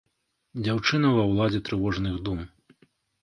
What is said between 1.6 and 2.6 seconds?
трывожных дум.